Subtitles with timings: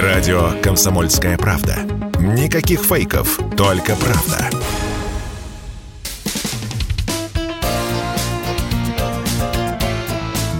[0.00, 1.74] Радио «Комсомольская правда».
[2.18, 4.48] Никаких фейков, только правда.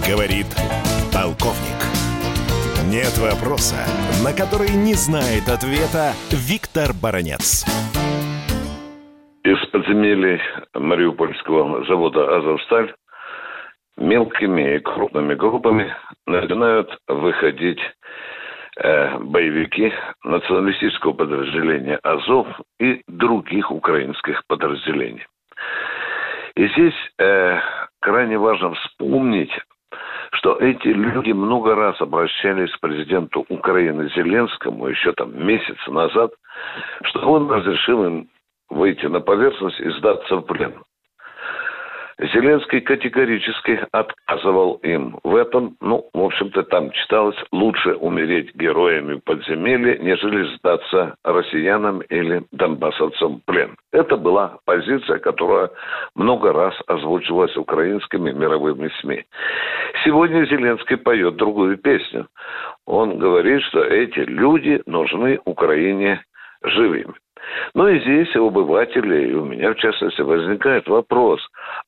[0.07, 0.45] Говорит
[1.11, 1.81] полковник.
[2.91, 3.81] Нет вопроса,
[4.23, 7.65] на который не знает ответа Виктор Баранец.
[9.43, 10.39] Из подземелий
[10.75, 12.93] Мариупольского завода «Азовсталь»
[13.97, 15.91] мелкими и крупными группами
[16.27, 17.79] начинают выходить
[18.77, 19.91] э, боевики
[20.23, 22.47] националистического подразделения «Азов»
[22.79, 25.25] и других украинских подразделений.
[26.55, 27.59] И здесь э,
[27.99, 29.51] крайне важно вспомнить,
[30.33, 36.31] что эти люди много раз обращались к президенту Украины Зеленскому еще там месяц назад,
[37.03, 38.29] что он разрешил им
[38.69, 40.73] выйти на поверхность и сдаться в плен.
[42.19, 45.75] Зеленский категорически отказывал им в этом.
[45.81, 53.45] Ну, в общем-то, там читалось «лучше умереть героями подземелья, нежели сдаться россиянам или донбассовцам в
[53.45, 53.75] плен».
[53.91, 55.71] Это была позиция, которая
[56.15, 59.25] много раз озвучивалась украинскими мировыми СМИ.
[60.03, 62.27] Сегодня Зеленский поет другую песню.
[62.85, 66.23] Он говорит, что эти люди нужны Украине
[66.63, 67.13] живыми.
[67.73, 71.41] Ну и здесь у обывателей, и у меня в частности, возникает вопрос,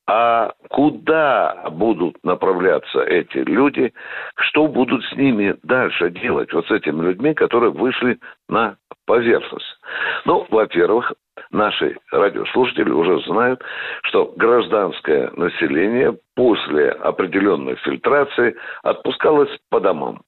[0.06, 3.92] а куда будут направляться эти люди,
[4.36, 8.18] что будут с ними дальше делать, вот с этими людьми, которые вышли
[8.48, 9.78] на поверхность?
[10.24, 11.12] Ну, во-первых,
[11.50, 13.62] наши радиослушатели уже знают,
[14.04, 20.20] что гражданское население после определенной фильтрации отпускалось по домам.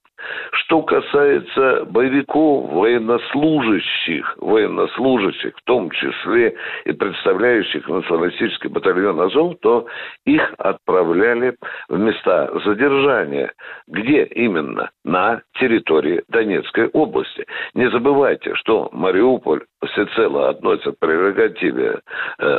[0.53, 9.87] Что касается боевиков, военнослужащих, военнослужащих, в том числе и представляющих националистический батальон Азов, то
[10.25, 11.57] их отправляли
[11.89, 13.53] в места задержания.
[13.87, 14.91] Где именно?
[15.05, 17.47] На территории Донецкой области.
[17.75, 22.01] Не забывайте, что Мариуполь всецело относится к прерогативе
[22.41, 22.59] э,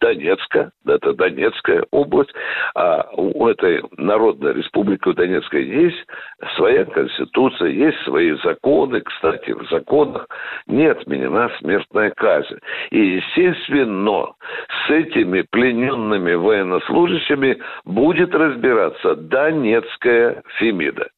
[0.00, 2.32] Донецка, это Донецкая область,
[2.74, 6.06] а у этой Народной Республики Донецкой есть
[6.56, 9.00] своя конституция, есть свои законы.
[9.02, 10.26] Кстати, в законах
[10.66, 12.58] не отменена смертная казнь.
[12.90, 14.32] И, естественно,
[14.86, 21.08] с этими плененными военнослужащими будет разбираться Донецкая Фемида.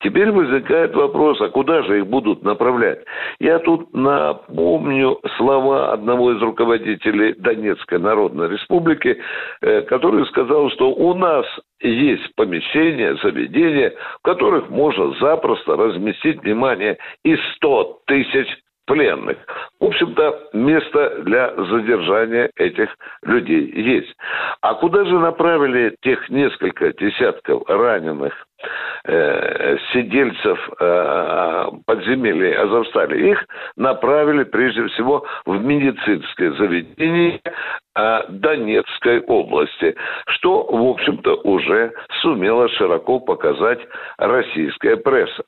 [0.00, 3.00] Теперь возникает вопрос, а куда же их будут направлять?
[3.40, 9.18] Я тут напомню слова одного из руководителей Донецкой Народной Республики,
[9.60, 11.46] э, который сказал, что у нас
[11.80, 18.48] есть помещения, заведения, в которых можно запросто разместить, внимание, и 100 тысяч
[18.88, 19.36] пленных.
[19.78, 22.88] В общем-то, место для задержания этих
[23.22, 24.16] людей есть.
[24.62, 28.32] А куда же направили тех несколько десятков раненых
[29.04, 33.30] э, сидельцев э, подземелья Азовстали?
[33.30, 33.44] Их
[33.76, 37.40] направили прежде всего в медицинское заведение
[37.94, 39.94] э, Донецкой области,
[40.28, 43.80] что, в общем-то, уже сумела широко показать
[44.16, 45.44] российская пресса.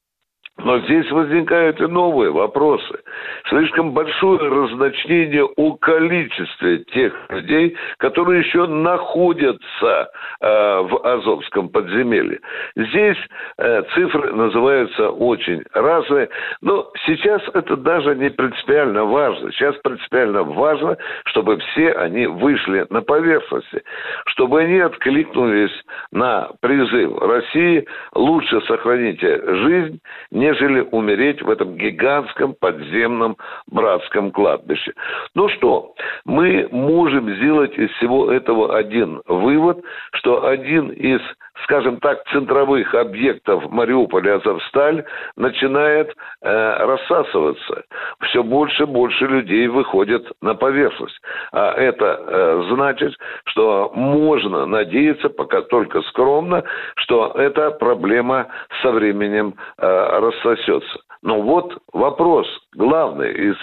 [0.65, 3.01] Но здесь возникают и новые вопросы.
[3.49, 10.11] Слишком большое разночтение о количестве тех людей, которые еще находятся
[10.41, 10.47] э,
[10.83, 12.41] в Азовском подземелье.
[12.77, 13.17] Здесь
[13.59, 16.29] э, цифры называются очень разные,
[16.61, 19.51] но сейчас это даже не принципиально важно.
[19.53, 23.83] Сейчас принципиально важно, чтобы все они вышли на поверхности,
[24.27, 25.73] чтобы они откликнулись
[26.13, 30.01] на призыв России «Лучше сохраните жизнь,
[30.31, 32.55] не нежели умереть в этом гигантском
[33.01, 34.93] подземном братском кладбище.
[35.35, 35.95] Ну что,
[36.25, 41.21] мы можем сделать из всего этого один вывод, что один из
[41.65, 45.05] скажем так, центровых объектов Мариуполя Азовсталь
[45.37, 47.85] начинает э, рассасываться.
[48.23, 51.21] Все больше и больше людей выходят на поверхность.
[51.53, 56.65] А это э, значит, что можно надеяться, пока только скромно,
[56.97, 58.49] что эта проблема
[58.83, 61.01] со временем э, рассосется.
[61.23, 63.55] Но вот вопрос, главный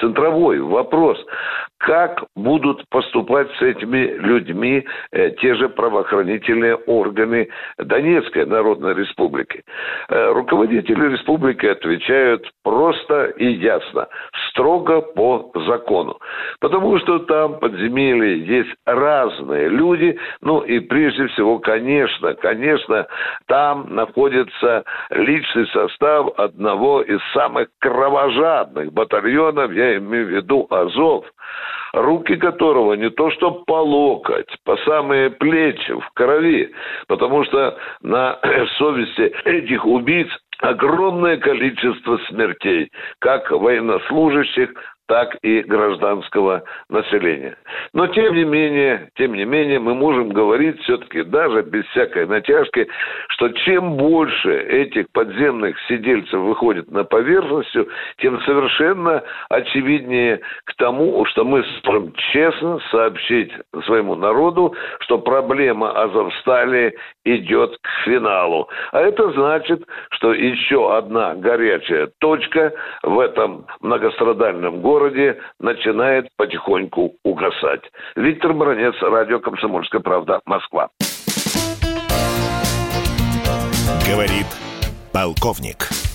[0.00, 1.18] центровой вопрос,
[1.78, 7.39] как будут поступать с этими людьми э, те же правоохранительные органы
[7.78, 9.62] Донецкой Народной Республики.
[10.08, 14.08] Э, руководители республики отвечают просто и ясно,
[14.48, 16.18] строго по закону.
[16.60, 23.06] Потому что там подземелье есть разные люди, ну и прежде всего, конечно, конечно,
[23.46, 31.24] там находится личный состав одного из самых кровожадных батальонов, я имею в виду Азов,
[31.92, 36.72] руки которого не то что по локоть, по самые плечи в крови,
[37.08, 38.38] потому что на
[38.78, 40.28] совести этих убийц
[40.60, 44.70] огромное количество смертей, как военнослужащих,
[45.10, 47.56] так и гражданского населения.
[47.92, 52.86] Но тем не менее, тем не менее, мы можем говорить все-таки даже без всякой натяжки,
[53.30, 57.76] что чем больше этих подземных сидельцев выходит на поверхность,
[58.18, 63.52] тем совершенно очевиднее к тому, что мы сможем честно сообщить
[63.86, 68.68] своему народу, что проблема Азовстали идет к финалу.
[68.92, 72.72] А это значит, что еще одна горячая точка
[73.02, 77.80] в этом многострадальном городе городе начинает потихоньку угасать.
[78.16, 80.90] Виктор Бронец, радио «Комсомольская правда», Москва.
[84.06, 84.46] Говорит
[85.12, 86.09] полковник.